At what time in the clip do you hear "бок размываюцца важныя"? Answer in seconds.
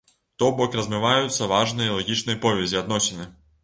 0.61-1.87